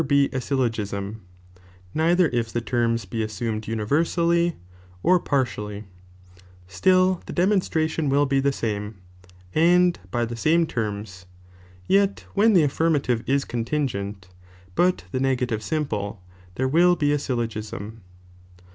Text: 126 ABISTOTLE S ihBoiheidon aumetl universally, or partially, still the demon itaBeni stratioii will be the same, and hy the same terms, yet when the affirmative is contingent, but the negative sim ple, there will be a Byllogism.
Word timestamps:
126 0.03 0.31
ABISTOTLE 0.33 0.65
S 0.65 0.91
ihBoiheidon 1.93 3.07
aumetl 3.07 3.67
universally, 3.67 4.55
or 5.03 5.19
partially, 5.19 5.83
still 6.67 7.21
the 7.27 7.33
demon 7.33 7.59
itaBeni 7.59 7.87
stratioii 7.87 8.09
will 8.09 8.25
be 8.25 8.39
the 8.39 8.51
same, 8.51 8.95
and 9.53 9.99
hy 10.11 10.25
the 10.25 10.35
same 10.35 10.65
terms, 10.65 11.27
yet 11.85 12.25
when 12.33 12.53
the 12.53 12.63
affirmative 12.63 13.21
is 13.27 13.45
contingent, 13.45 14.27
but 14.73 15.03
the 15.11 15.19
negative 15.19 15.61
sim 15.61 15.85
ple, 15.85 16.19
there 16.55 16.67
will 16.67 16.95
be 16.95 17.13
a 17.13 17.17
Byllogism. 17.17 17.97